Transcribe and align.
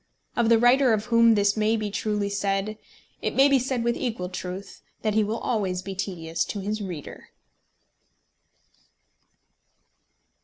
Of 0.35 0.49
the 0.49 0.57
writer 0.57 0.93
of 0.93 1.05
whom 1.05 1.35
this 1.35 1.55
may 1.55 1.77
be 1.77 1.91
truly 1.91 2.27
said, 2.27 2.79
it 3.21 3.35
may 3.35 3.47
be 3.47 3.59
said 3.59 3.83
with 3.83 3.95
equal 3.95 4.29
truth 4.29 4.81
that 5.03 5.13
he 5.13 5.23
will 5.23 5.37
always 5.37 5.83
be 5.83 5.93
tedious 5.93 6.43
to 6.45 6.59
his 6.59 6.81
readers. 6.81 7.25